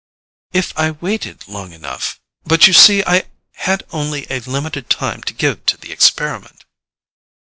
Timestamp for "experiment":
5.91-6.65